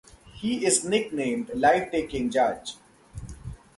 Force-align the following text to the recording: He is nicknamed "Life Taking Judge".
He 0.33 0.65
is 0.65 0.83
nicknamed 0.83 1.51
"Life 1.53 1.91
Taking 1.91 2.31
Judge". 2.31 2.73